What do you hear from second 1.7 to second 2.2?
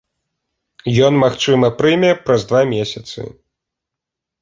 прыме